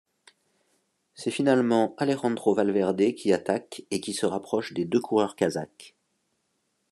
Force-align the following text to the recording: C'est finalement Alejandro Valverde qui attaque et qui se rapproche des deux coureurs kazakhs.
C'est 1.13 1.29
finalement 1.29 1.93
Alejandro 1.99 2.55
Valverde 2.55 3.13
qui 3.13 3.31
attaque 3.33 3.83
et 3.91 4.01
qui 4.01 4.13
se 4.15 4.25
rapproche 4.25 4.73
des 4.73 4.83
deux 4.85 4.99
coureurs 4.99 5.35
kazakhs. 5.35 5.95